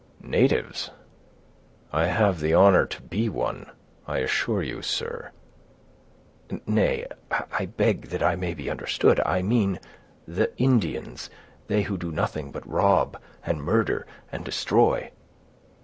"Natives! 0.23 0.89
I 1.93 2.07
have 2.07 2.39
the 2.39 2.55
honor 2.55 2.87
to 2.87 3.01
be 3.03 3.29
one, 3.29 3.69
I 4.07 4.17
assure 4.17 4.63
you, 4.63 4.81
sir." 4.81 5.29
"Nay, 6.65 7.05
I 7.29 7.67
beg 7.67 8.07
that 8.07 8.23
I 8.23 8.35
may 8.35 8.55
be 8.55 8.67
understood—I 8.67 9.43
mean 9.43 9.79
the 10.27 10.51
Indians; 10.57 11.29
they 11.67 11.83
who 11.83 11.99
do 11.99 12.11
nothing 12.11 12.51
but 12.51 12.67
rob, 12.67 13.21
and 13.45 13.61
murder, 13.61 14.07
and 14.31 14.43
destroy." 14.43 15.11